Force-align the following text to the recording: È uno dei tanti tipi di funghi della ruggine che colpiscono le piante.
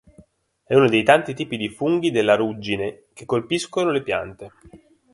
È 0.63 0.73
uno 0.73 0.89
dei 0.89 1.03
tanti 1.03 1.35
tipi 1.35 1.57
di 1.57 1.69
funghi 1.69 2.09
della 2.09 2.33
ruggine 2.33 3.03
che 3.13 3.25
colpiscono 3.25 3.91
le 3.91 4.01
piante. 4.01 4.51